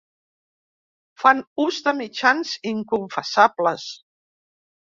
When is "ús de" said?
1.65-1.93